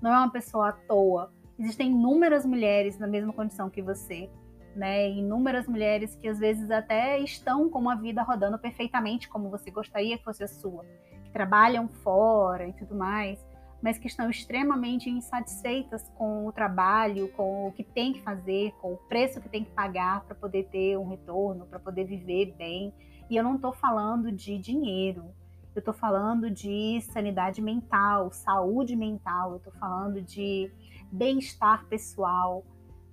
não 0.00 0.12
é 0.12 0.18
uma 0.18 0.30
pessoa 0.30 0.70
à 0.70 0.72
toa. 0.72 1.32
Existem 1.58 1.90
inúmeras 1.92 2.44
mulheres 2.44 2.98
na 2.98 3.06
mesma 3.06 3.32
condição 3.32 3.70
que 3.70 3.80
você 3.80 4.28
né? 4.76 5.08
Inúmeras 5.10 5.66
mulheres 5.66 6.14
que 6.14 6.28
às 6.28 6.38
vezes 6.38 6.70
até 6.70 7.18
estão 7.18 7.68
com 7.70 7.78
uma 7.78 7.96
vida 7.96 8.22
rodando 8.22 8.58
perfeitamente 8.58 9.28
como 9.28 9.48
você 9.48 9.70
gostaria 9.70 10.18
que 10.18 10.24
fosse 10.24 10.44
a 10.44 10.48
sua, 10.48 10.84
que 11.24 11.30
trabalham 11.32 11.88
fora 11.88 12.68
e 12.68 12.72
tudo 12.74 12.94
mais, 12.94 13.44
mas 13.86 13.98
que 13.98 14.08
estão 14.08 14.28
extremamente 14.28 15.08
insatisfeitas 15.08 16.10
com 16.16 16.44
o 16.44 16.50
trabalho, 16.50 17.28
com 17.36 17.68
o 17.68 17.72
que 17.72 17.84
tem 17.84 18.12
que 18.12 18.20
fazer, 18.20 18.72
com 18.80 18.94
o 18.94 18.96
preço 18.96 19.40
que 19.40 19.48
tem 19.48 19.62
que 19.62 19.70
pagar 19.70 20.24
para 20.24 20.34
poder 20.34 20.64
ter 20.64 20.98
um 20.98 21.08
retorno, 21.08 21.66
para 21.66 21.78
poder 21.78 22.02
viver 22.02 22.52
bem. 22.58 22.92
E 23.30 23.36
eu 23.36 23.44
não 23.44 23.54
estou 23.54 23.72
falando 23.72 24.32
de 24.32 24.58
dinheiro, 24.58 25.26
eu 25.72 25.78
estou 25.78 25.94
falando 25.94 26.50
de 26.50 27.00
sanidade 27.12 27.62
mental, 27.62 28.32
saúde 28.32 28.96
mental, 28.96 29.52
eu 29.52 29.58
estou 29.58 29.72
falando 29.74 30.20
de 30.20 30.68
bem-estar 31.12 31.86
pessoal, 31.86 32.64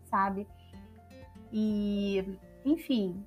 sabe? 0.05 0.47
E, 1.51 2.35
enfim, 2.65 3.23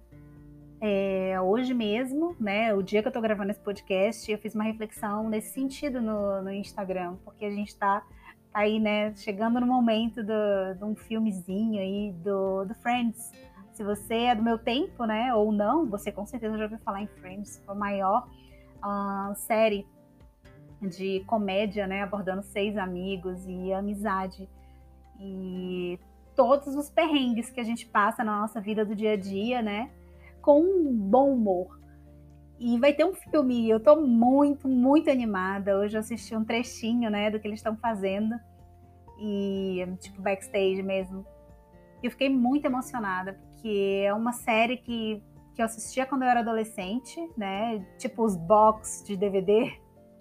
é, 0.80 1.40
hoje 1.40 1.72
mesmo, 1.72 2.36
né, 2.38 2.74
o 2.74 2.82
dia 2.82 3.02
que 3.02 3.08
eu 3.08 3.12
tô 3.12 3.20
gravando 3.20 3.50
esse 3.50 3.60
podcast, 3.60 4.30
eu 4.30 4.38
fiz 4.38 4.54
uma 4.54 4.64
reflexão 4.64 5.28
nesse 5.28 5.52
sentido 5.52 6.02
no, 6.02 6.42
no 6.42 6.52
Instagram, 6.52 7.16
porque 7.24 7.44
a 7.44 7.50
gente 7.50 7.74
tá, 7.76 8.00
tá 8.52 8.60
aí, 8.60 8.78
né, 8.78 9.14
chegando 9.14 9.58
no 9.60 9.66
momento 9.66 10.22
do, 10.22 10.74
de 10.76 10.84
um 10.84 10.94
filmezinho 10.94 11.80
aí 11.80 12.12
do, 12.22 12.64
do 12.64 12.74
Friends. 12.74 13.32
Se 13.72 13.82
você 13.84 14.14
é 14.14 14.34
do 14.34 14.42
meu 14.42 14.58
tempo, 14.58 15.04
né, 15.04 15.34
ou 15.34 15.50
não, 15.50 15.86
você 15.86 16.12
com 16.12 16.26
certeza 16.26 16.56
já 16.56 16.64
ouviu 16.64 16.78
falar 16.80 17.02
em 17.02 17.06
Friends, 17.06 17.62
foi 17.64 17.74
a 17.74 17.78
maior 17.78 18.28
uh, 18.78 19.34
série 19.34 19.86
de 20.82 21.24
comédia, 21.26 21.86
né, 21.86 22.02
abordando 22.02 22.42
seis 22.42 22.76
amigos 22.76 23.46
e 23.46 23.72
amizade. 23.72 24.48
E 25.18 25.98
todos 26.34 26.76
os 26.76 26.90
perrengues 26.90 27.50
que 27.50 27.60
a 27.60 27.64
gente 27.64 27.86
passa 27.86 28.22
na 28.22 28.40
nossa 28.42 28.60
vida 28.60 28.84
do 28.84 28.94
dia 28.94 29.12
a 29.12 29.16
dia, 29.16 29.62
né? 29.62 29.90
Com 30.46 30.60
um 30.60 30.92
bom 30.94 31.32
humor. 31.32 31.76
E 32.56 32.78
vai 32.78 32.92
ter 32.92 33.04
um 33.04 33.12
filme, 33.12 33.68
eu 33.68 33.80
tô 33.80 33.96
muito, 33.96 34.68
muito 34.68 35.10
animada. 35.10 35.76
Hoje 35.76 35.96
eu 35.96 36.00
assisti 36.00 36.36
um 36.36 36.44
trechinho, 36.44 37.10
né, 37.10 37.32
do 37.32 37.40
que 37.40 37.48
eles 37.48 37.58
estão 37.58 37.76
fazendo. 37.76 38.32
E, 39.18 39.84
tipo, 39.98 40.22
backstage 40.22 40.84
mesmo. 40.84 41.26
E 42.00 42.06
eu 42.06 42.12
fiquei 42.12 42.28
muito 42.28 42.64
emocionada, 42.64 43.32
porque 43.32 44.04
é 44.06 44.14
uma 44.14 44.32
série 44.32 44.76
que, 44.76 45.20
que 45.52 45.60
eu 45.60 45.66
assistia 45.66 46.06
quando 46.06 46.22
eu 46.22 46.28
era 46.28 46.38
adolescente, 46.38 47.18
né? 47.36 47.84
Tipo, 47.98 48.22
os 48.22 48.36
box 48.36 49.02
de 49.04 49.16
DVD 49.16 49.72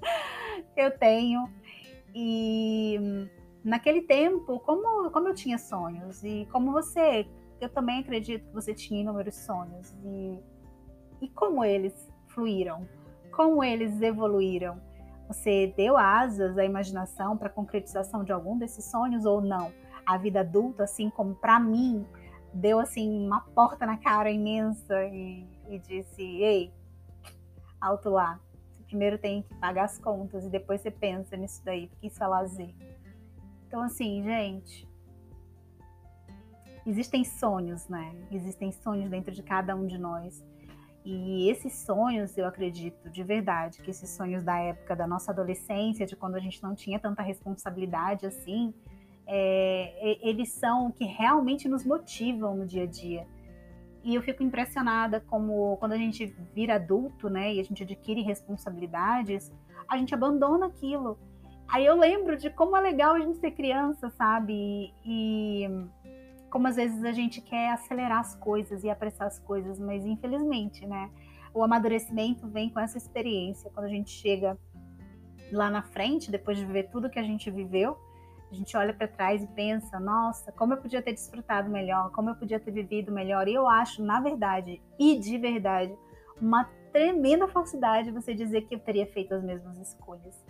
eu 0.75 0.89
tenho. 0.97 1.47
E 2.15 3.29
naquele 3.63 4.01
tempo, 4.01 4.59
como, 4.61 5.11
como 5.11 5.27
eu 5.27 5.35
tinha 5.35 5.59
sonhos 5.59 6.23
e 6.23 6.47
como 6.51 6.71
você, 6.71 7.27
eu 7.59 7.69
também 7.69 7.99
acredito 7.99 8.47
que 8.47 8.53
você 8.53 8.73
tinha 8.73 9.01
inúmeros 9.01 9.35
sonhos 9.35 9.93
e, 10.03 10.39
e 11.21 11.29
como 11.29 11.63
eles 11.63 11.93
fluíram, 12.27 12.87
como 13.31 13.63
eles 13.63 14.01
evoluíram. 14.01 14.79
Você 15.27 15.73
deu 15.75 15.97
asas 15.97 16.57
à 16.57 16.63
imaginação 16.63 17.35
para 17.35 17.47
a 17.47 17.51
concretização 17.51 18.23
de 18.23 18.31
algum 18.31 18.57
desses 18.57 18.85
sonhos 18.85 19.25
ou 19.25 19.41
não? 19.41 19.71
A 20.05 20.17
vida 20.17 20.41
adulta, 20.41 20.83
assim 20.83 21.09
como 21.09 21.33
para 21.33 21.59
mim, 21.59 22.05
deu 22.53 22.79
assim 22.79 23.25
uma 23.25 23.41
porta 23.41 23.85
na 23.85 23.97
cara 23.97 24.29
imensa 24.29 25.03
e, 25.05 25.47
e 25.67 25.79
disse: 25.79 26.21
"Ei, 26.21 26.71
alto 27.81 28.09
lá. 28.09 28.39
Você 28.75 28.83
primeiro 28.83 29.17
tem 29.17 29.41
que 29.41 29.55
pagar 29.55 29.85
as 29.85 29.97
contas 29.97 30.45
e 30.45 30.49
depois 30.49 30.81
você 30.81 30.91
pensa 30.91 31.35
nisso 31.35 31.63
daí, 31.65 31.87
porque 31.87 32.07
isso 32.07 32.23
é 32.23 32.27
lazer." 32.27 32.75
Então, 33.67 33.81
assim, 33.81 34.23
gente, 34.23 34.87
existem 36.85 37.23
sonhos, 37.23 37.87
né? 37.87 38.15
Existem 38.31 38.71
sonhos 38.71 39.09
dentro 39.09 39.33
de 39.33 39.41
cada 39.41 39.75
um 39.75 39.85
de 39.85 39.97
nós. 39.97 40.43
E 41.03 41.49
esses 41.49 41.85
sonhos, 41.85 42.35
eu 42.37 42.47
acredito 42.47 43.09
de 43.09 43.23
verdade, 43.23 43.79
que 43.81 43.91
esses 43.91 44.09
sonhos 44.09 44.43
da 44.43 44.57
época 44.57 44.95
da 44.95 45.05
nossa 45.05 45.31
adolescência, 45.31 46.05
de 46.05 46.15
quando 46.15 46.35
a 46.35 46.39
gente 46.39 46.61
não 46.63 46.73
tinha 46.73 46.99
tanta 46.99 47.21
responsabilidade 47.21 48.25
assim, 48.25 48.73
é, 49.27 50.17
eles 50.27 50.51
são 50.53 50.87
o 50.87 50.91
que 50.91 51.05
realmente 51.05 51.67
nos 51.67 51.85
motivam 51.85 52.55
no 52.55 52.65
dia 52.65 52.83
a 52.83 52.87
dia. 52.87 53.27
E 54.03 54.13
eu 54.15 54.21
fico 54.21 54.43
impressionada 54.43 55.19
como 55.19 55.77
quando 55.77 55.93
a 55.93 55.97
gente 55.97 56.35
vira 56.53 56.75
adulto, 56.75 57.29
né, 57.29 57.53
e 57.53 57.59
a 57.59 57.63
gente 57.63 57.83
adquire 57.83 58.21
responsabilidades, 58.21 59.51
a 59.87 59.97
gente 59.97 60.13
abandona 60.13 60.67
aquilo. 60.67 61.17
Aí 61.67 61.85
eu 61.85 61.97
lembro 61.97 62.37
de 62.37 62.49
como 62.49 62.77
é 62.77 62.81
legal 62.81 63.15
a 63.15 63.19
gente 63.19 63.37
ser 63.39 63.51
criança, 63.51 64.09
sabe? 64.11 64.93
E, 65.03 65.67
como 66.49 66.67
às 66.67 66.75
vezes 66.75 67.03
a 67.03 67.11
gente 67.11 67.41
quer 67.41 67.71
acelerar 67.71 68.19
as 68.19 68.35
coisas 68.35 68.83
e 68.83 68.89
apressar 68.89 69.27
as 69.27 69.39
coisas, 69.39 69.79
mas 69.79 70.05
infelizmente, 70.05 70.85
né? 70.85 71.09
O 71.53 71.63
amadurecimento 71.63 72.47
vem 72.47 72.69
com 72.69 72.79
essa 72.79 72.97
experiência. 72.97 73.69
Quando 73.73 73.85
a 73.85 73.89
gente 73.89 74.09
chega 74.09 74.57
lá 75.51 75.69
na 75.69 75.81
frente, 75.81 76.31
depois 76.31 76.57
de 76.57 76.65
viver 76.65 76.89
tudo 76.89 77.09
que 77.09 77.19
a 77.19 77.23
gente 77.23 77.49
viveu, 77.49 77.97
a 78.51 78.53
gente 78.53 78.75
olha 78.77 78.93
para 78.93 79.07
trás 79.07 79.43
e 79.43 79.47
pensa: 79.47 79.99
nossa, 79.99 80.51
como 80.51 80.73
eu 80.73 80.77
podia 80.77 81.01
ter 81.01 81.13
desfrutado 81.13 81.69
melhor, 81.69 82.11
como 82.11 82.29
eu 82.29 82.35
podia 82.35 82.59
ter 82.59 82.71
vivido 82.71 83.11
melhor. 83.11 83.47
E 83.47 83.53
eu 83.53 83.67
acho, 83.67 84.03
na 84.03 84.19
verdade, 84.19 84.81
e 84.99 85.17
de 85.17 85.37
verdade, 85.37 85.95
uma 86.39 86.65
tremenda 86.91 87.47
falsidade 87.47 88.11
você 88.11 88.33
dizer 88.33 88.61
que 88.61 88.75
eu 88.75 88.79
teria 88.79 89.05
feito 89.07 89.33
as 89.33 89.43
mesmas 89.43 89.77
escolhas. 89.77 90.45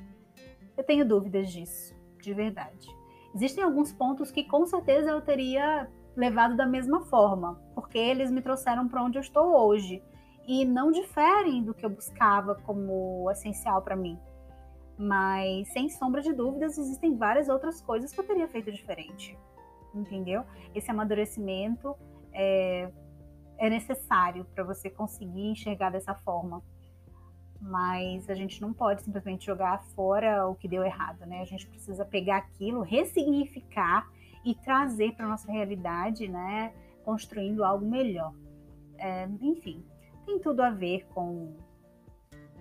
Eu 0.78 0.84
tenho 0.84 1.08
dúvidas 1.08 1.52
disso, 1.52 1.96
de 2.22 2.34
verdade. 2.34 2.88
Existem 3.36 3.66
alguns 3.66 3.92
pontos 3.92 4.32
que 4.32 4.46
com 4.46 4.66
certeza 4.66 5.12
eu 5.12 5.20
teria 5.20 5.90
levado 6.16 6.56
da 6.56 6.66
mesma 6.66 7.02
forma, 7.02 7.62
porque 7.76 7.98
eles 7.98 8.32
me 8.32 8.42
trouxeram 8.42 8.88
para 8.88 9.04
onde 9.04 9.18
eu 9.18 9.22
estou 9.22 9.54
hoje 9.68 10.02
e 10.48 10.64
não 10.64 10.90
diferem 10.90 11.62
do 11.62 11.74
que 11.74 11.86
eu 11.86 11.90
buscava 11.90 12.56
como 12.56 13.30
essencial 13.30 13.82
para 13.82 13.94
mim. 13.94 14.18
Mas 14.98 15.68
sem 15.74 15.90
sombra 15.90 16.22
de 16.22 16.32
dúvidas, 16.32 16.78
existem 16.78 17.18
várias 17.18 17.50
outras 17.50 17.82
coisas 17.82 18.14
que 18.14 18.22
eu 18.22 18.26
teria 18.26 18.48
feito 18.48 18.72
diferente. 18.72 19.38
Entendeu? 19.94 20.46
Esse 20.74 20.90
amadurecimento 20.90 21.94
é, 22.32 22.90
é 23.58 23.70
necessário 23.70 24.46
para 24.56 24.64
você 24.64 24.90
conseguir 24.90 25.52
enxergar 25.52 25.90
dessa 25.90 26.16
forma 26.16 26.64
mas 27.62 28.30
a 28.30 28.36
gente 28.36 28.62
não 28.62 28.74
pode 28.74 29.02
simplesmente 29.02 29.46
jogar 29.46 29.84
fora 29.96 30.48
o 30.48 30.56
que 30.56 30.68
deu 30.68 30.84
errado, 30.84 31.26
né? 31.26 31.42
A 31.42 31.46
gente 31.46 31.68
precisa 31.68 32.06
pegar 32.06 32.38
aquilo, 32.38 32.82
ressignificar 32.82 34.08
e 34.44 34.54
trazer 34.54 35.14
para 35.14 35.28
nossa 35.28 35.52
realidade, 35.52 36.28
né? 36.28 36.74
Construindo 37.04 37.64
algo 37.64 37.86
melhor. 37.86 38.34
É, 38.98 39.28
enfim, 39.42 39.84
tem 40.26 40.40
tudo 40.40 40.62
a 40.62 40.70
ver 40.70 41.06
com 41.14 41.56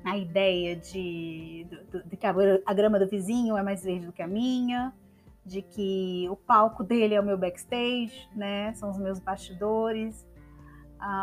a 0.04 0.18
ideia 0.18 0.76
de, 0.76 1.66
de, 2.04 2.16
que 2.16 2.26
a, 2.26 2.34
a 2.66 2.74
grama 2.74 2.98
do 2.98 3.08
vizinho 3.08 3.56
é 3.56 3.62
mais 3.62 3.82
verde 3.84 4.06
do 4.06 4.12
que 4.12 4.22
a 4.22 4.26
minha, 4.26 4.92
de 5.44 5.62
que 5.62 6.26
o 6.30 6.36
palco 6.36 6.82
dele 6.82 7.14
é 7.14 7.20
o 7.20 7.24
meu 7.24 7.38
backstage, 7.38 8.28
né? 8.34 8.72
São 8.74 8.90
os 8.90 8.98
meus 8.98 9.18
bastidores 9.18 10.26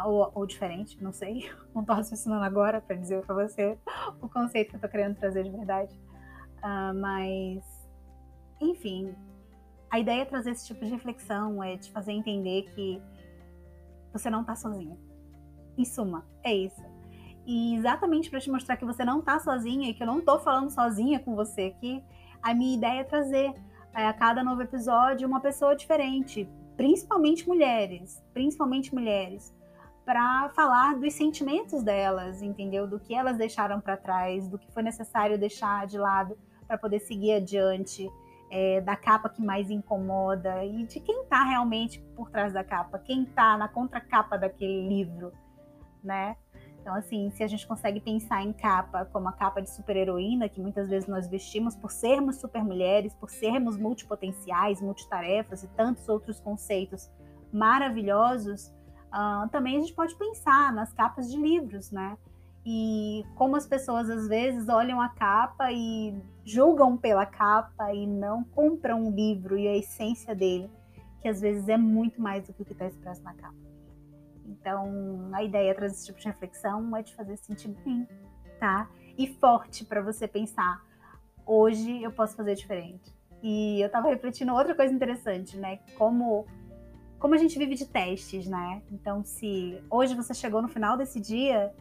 ou, 0.05 0.31
ou, 0.35 0.45
diferente, 0.45 1.01
não 1.01 1.11
sei. 1.11 1.49
Não 1.73 1.81
estou 1.81 1.95
raciocinando 1.95 2.43
agora 2.43 2.81
para 2.81 2.95
dizer 2.95 3.25
para 3.25 3.33
você 3.33 3.77
o 4.21 4.27
conceito 4.27 4.69
que 4.69 4.75
eu 4.75 4.77
estou 4.77 4.89
querendo 4.89 5.15
trazer 5.15 5.43
de 5.43 5.49
verdade. 5.49 5.99
Ah, 6.61 6.93
mas, 6.93 7.63
enfim, 8.59 9.15
a 9.89 9.99
ideia 9.99 10.21
é 10.21 10.25
trazer 10.25 10.51
esse 10.51 10.67
tipo 10.67 10.85
de 10.85 10.91
reflexão, 10.91 11.63
é 11.63 11.77
te 11.77 11.91
fazer 11.91 12.11
entender 12.11 12.63
que 12.75 13.01
você 14.13 14.29
não 14.29 14.41
está 14.41 14.55
sozinha. 14.55 14.97
Em 15.77 15.85
suma, 15.85 16.25
é 16.43 16.53
isso. 16.53 16.81
E 17.45 17.75
exatamente 17.75 18.29
para 18.29 18.39
te 18.39 18.51
mostrar 18.51 18.77
que 18.77 18.85
você 18.85 19.03
não 19.03 19.19
está 19.19 19.39
sozinha 19.39 19.89
e 19.89 19.93
que 19.93 20.03
eu 20.03 20.07
não 20.07 20.19
estou 20.19 20.39
falando 20.39 20.69
sozinha 20.69 21.19
com 21.19 21.35
você 21.35 21.73
aqui, 21.75 22.03
a 22.41 22.53
minha 22.53 22.77
ideia 22.77 23.01
é 23.01 23.03
trazer 23.03 23.53
é, 23.93 24.07
a 24.07 24.13
cada 24.13 24.43
novo 24.43 24.61
episódio 24.61 25.27
uma 25.27 25.39
pessoa 25.39 25.75
diferente, 25.75 26.47
principalmente 26.77 27.47
mulheres, 27.47 28.23
principalmente 28.33 28.93
mulheres, 28.93 29.53
para 30.11 30.49
falar 30.49 30.99
dos 30.99 31.13
sentimentos 31.13 31.81
delas, 31.83 32.41
entendeu? 32.41 32.85
Do 32.85 32.99
que 32.99 33.15
elas 33.15 33.37
deixaram 33.37 33.79
para 33.79 33.95
trás, 33.95 34.45
do 34.45 34.59
que 34.59 34.69
foi 34.73 34.83
necessário 34.83 35.39
deixar 35.39 35.87
de 35.87 35.97
lado 35.97 36.37
para 36.67 36.77
poder 36.77 36.99
seguir 36.99 37.35
adiante, 37.35 38.11
é, 38.49 38.81
da 38.81 38.97
capa 38.97 39.29
que 39.29 39.41
mais 39.41 39.69
incomoda 39.71 40.65
e 40.65 40.83
de 40.85 40.99
quem 40.99 41.21
está 41.21 41.45
realmente 41.45 42.01
por 42.13 42.29
trás 42.29 42.51
da 42.51 42.61
capa, 42.61 42.99
quem 42.99 43.23
está 43.23 43.57
na 43.57 43.69
contracapa 43.69 44.37
daquele 44.37 44.85
livro, 44.89 45.31
né? 46.03 46.35
Então, 46.81 46.93
assim, 46.93 47.31
se 47.31 47.41
a 47.41 47.47
gente 47.47 47.65
consegue 47.65 48.01
pensar 48.01 48.43
em 48.43 48.51
capa 48.51 49.05
como 49.05 49.29
a 49.29 49.31
capa 49.31 49.61
de 49.61 49.69
super-heroína, 49.69 50.49
que 50.49 50.59
muitas 50.59 50.89
vezes 50.89 51.07
nós 51.07 51.29
vestimos 51.29 51.73
por 51.73 51.89
sermos 51.89 52.35
super-mulheres, 52.35 53.15
por 53.15 53.29
sermos 53.29 53.77
multipotenciais, 53.77 54.81
multitarefas 54.81 55.63
e 55.63 55.69
tantos 55.69 56.09
outros 56.09 56.41
conceitos 56.41 57.09
maravilhosos, 57.53 58.73
Uh, 59.11 59.49
também 59.49 59.77
a 59.77 59.79
gente 59.81 59.93
pode 59.93 60.15
pensar 60.15 60.71
nas 60.71 60.93
capas 60.93 61.29
de 61.29 61.37
livros, 61.37 61.91
né? 61.91 62.17
E 62.65 63.25
como 63.35 63.55
as 63.55 63.65
pessoas 63.65 64.09
às 64.09 64.27
vezes 64.27 64.69
olham 64.69 65.01
a 65.01 65.09
capa 65.09 65.71
e 65.71 66.15
julgam 66.45 66.95
pela 66.95 67.25
capa 67.25 67.93
e 67.93 68.05
não 68.05 68.43
compram 68.43 69.07
o 69.07 69.11
livro 69.11 69.57
e 69.57 69.67
a 69.67 69.75
essência 69.75 70.35
dele, 70.35 70.69
que 71.19 71.27
às 71.27 71.41
vezes 71.41 71.67
é 71.67 71.77
muito 71.77 72.21
mais 72.21 72.45
do 72.45 72.53
que 72.53 72.61
o 72.61 72.65
que 72.65 72.73
está 72.73 72.85
expresso 72.85 73.21
na 73.23 73.33
capa. 73.33 73.55
Então, 74.45 75.29
a 75.33 75.43
ideia 75.43 75.71
atrás 75.71 75.91
desse 75.91 76.05
tipo 76.05 76.19
de 76.19 76.27
reflexão 76.27 76.95
é 76.95 77.03
te 77.03 77.15
fazer 77.15 77.37
sentir 77.37 77.69
bem, 77.83 78.07
tá? 78.59 78.89
E 79.17 79.27
forte 79.27 79.83
para 79.83 80.01
você 80.01 80.27
pensar, 80.27 80.81
hoje 81.45 82.01
eu 82.03 82.11
posso 82.11 82.35
fazer 82.35 82.55
diferente. 82.55 83.11
E 83.41 83.81
eu 83.81 83.87
estava 83.87 84.09
refletindo 84.09 84.53
outra 84.53 84.75
coisa 84.75 84.93
interessante, 84.93 85.57
né? 85.57 85.79
Como 85.97 86.45
como 87.21 87.35
a 87.35 87.37
gente 87.37 87.57
vive 87.57 87.75
de 87.75 87.85
testes, 87.85 88.47
né? 88.47 88.81
Então, 88.91 89.23
se 89.23 89.79
hoje 89.91 90.15
você 90.15 90.33
chegou 90.33 90.59
no 90.59 90.67
final 90.67 90.97
desse 90.97 91.19
dia, 91.19 91.71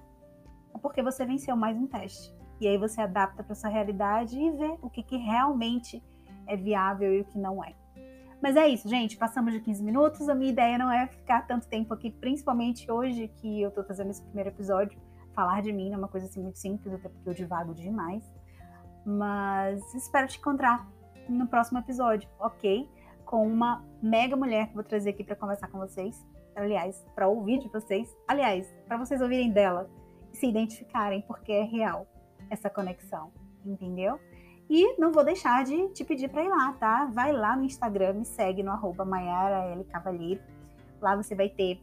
é 0.74 0.78
porque 0.78 1.02
você 1.02 1.24
venceu 1.24 1.56
mais 1.56 1.78
um 1.78 1.86
teste. 1.86 2.32
E 2.60 2.68
aí 2.68 2.76
você 2.76 3.00
adapta 3.00 3.42
para 3.42 3.54
sua 3.54 3.70
realidade 3.70 4.38
e 4.38 4.50
vê 4.50 4.76
o 4.82 4.90
que, 4.90 5.02
que 5.02 5.16
realmente 5.16 6.02
é 6.46 6.54
viável 6.56 7.14
e 7.14 7.22
o 7.22 7.24
que 7.24 7.38
não 7.38 7.64
é. 7.64 7.74
Mas 8.42 8.54
é 8.54 8.68
isso, 8.68 8.86
gente. 8.86 9.16
Passamos 9.16 9.54
de 9.54 9.60
15 9.60 9.82
minutos. 9.82 10.28
A 10.28 10.34
minha 10.34 10.52
ideia 10.52 10.76
não 10.76 10.92
é 10.92 11.06
ficar 11.06 11.46
tanto 11.46 11.66
tempo 11.66 11.94
aqui, 11.94 12.10
principalmente 12.10 12.90
hoje 12.92 13.28
que 13.36 13.62
eu 13.62 13.70
tô 13.70 13.82
fazendo 13.82 14.10
esse 14.10 14.22
primeiro 14.22 14.50
episódio. 14.50 15.00
Falar 15.34 15.62
de 15.62 15.72
mim 15.72 15.90
é 15.90 15.96
uma 15.96 16.08
coisa 16.08 16.26
assim 16.26 16.42
muito 16.42 16.58
simples, 16.58 16.92
até 16.92 17.08
porque 17.08 17.26
eu 17.26 17.34
divago 17.34 17.74
demais. 17.74 18.30
Mas 19.06 19.94
espero 19.94 20.28
te 20.28 20.38
encontrar 20.38 20.86
no 21.26 21.46
próximo 21.46 21.78
episódio, 21.78 22.28
ok? 22.38 22.86
Com 23.30 23.46
uma 23.46 23.84
mega 24.02 24.34
mulher 24.34 24.66
que 24.66 24.74
vou 24.74 24.82
trazer 24.82 25.10
aqui 25.10 25.22
para 25.22 25.36
conversar 25.36 25.68
com 25.68 25.78
vocês. 25.78 26.26
Aliás, 26.56 27.06
para 27.14 27.28
ouvir 27.28 27.60
de 27.60 27.68
vocês. 27.68 28.12
Aliás, 28.26 28.68
para 28.88 28.96
vocês 28.96 29.20
ouvirem 29.20 29.52
dela 29.52 29.88
e 30.32 30.36
se 30.36 30.48
identificarem, 30.48 31.22
porque 31.22 31.52
é 31.52 31.62
real 31.62 32.08
essa 32.50 32.68
conexão, 32.68 33.30
entendeu? 33.64 34.18
E 34.68 34.98
não 34.98 35.12
vou 35.12 35.22
deixar 35.24 35.62
de 35.62 35.90
te 35.90 36.04
pedir 36.04 36.28
para 36.28 36.42
ir 36.42 36.48
lá, 36.48 36.72
tá? 36.72 37.08
Vai 37.12 37.30
lá 37.30 37.54
no 37.54 37.62
Instagram, 37.62 38.14
me 38.14 38.24
segue 38.24 38.64
no 38.64 38.72
arroba 38.72 39.04
L. 39.04 39.84
Cavalheiro. 39.84 40.42
Lá 41.00 41.14
você 41.14 41.36
vai 41.36 41.48
ter 41.48 41.80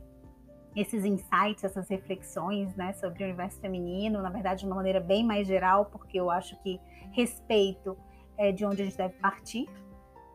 esses 0.76 1.06
insights, 1.06 1.64
essas 1.64 1.88
reflexões 1.88 2.76
né, 2.76 2.92
sobre 2.92 3.24
o 3.24 3.26
universo 3.26 3.62
feminino, 3.62 4.22
na 4.22 4.30
verdade, 4.30 4.60
de 4.60 4.66
uma 4.66 4.76
maneira 4.76 5.00
bem 5.00 5.26
mais 5.26 5.48
geral, 5.48 5.86
porque 5.86 6.20
eu 6.20 6.30
acho 6.30 6.62
que 6.62 6.78
respeito 7.14 7.98
é 8.38 8.52
de 8.52 8.66
onde 8.66 8.82
a 8.82 8.86
gente 8.86 8.98
deve 8.98 9.14
partir 9.14 9.66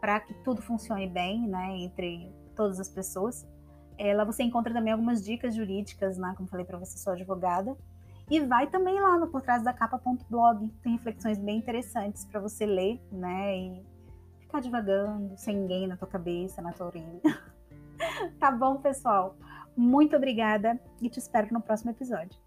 para 0.03 0.19
que 0.19 0.35
tudo 0.43 0.61
funcione 0.61 1.07
bem 1.07 1.47
né, 1.47 1.77
entre 1.79 2.29
todas 2.57 2.81
as 2.81 2.89
pessoas. 2.89 3.47
É, 3.97 4.13
lá 4.13 4.25
você 4.25 4.43
encontra 4.43 4.75
também 4.75 4.93
algumas 4.93 5.25
dicas 5.25 5.55
jurídicas, 5.55 6.19
né, 6.19 6.35
como 6.37 6.49
falei 6.49 6.67
para 6.67 6.77
você, 6.77 6.99
sou 6.99 7.13
advogada. 7.13 7.77
E 8.29 8.41
vai 8.41 8.67
também 8.67 9.01
lá 9.01 9.17
no 9.17 9.29
por 9.29 9.43
trás 9.43 9.63
da 9.63 9.73
tem 10.83 10.93
reflexões 10.95 11.39
bem 11.39 11.59
interessantes 11.59 12.25
para 12.25 12.41
você 12.41 12.67
ler, 12.67 13.01
né? 13.13 13.57
E 13.57 13.87
ficar 14.41 14.61
divagando, 14.61 15.37
sem 15.37 15.57
ninguém 15.57 15.87
na 15.87 15.97
tua 15.97 16.09
cabeça, 16.09 16.61
na 16.63 16.73
tua 16.73 16.87
orelha. 16.87 17.21
tá 18.41 18.51
bom, 18.51 18.79
pessoal? 18.79 19.37
Muito 19.77 20.17
obrigada 20.17 20.81
e 21.01 21.09
te 21.09 21.19
espero 21.19 21.47
no 21.53 21.61
próximo 21.61 21.91
episódio. 21.91 22.42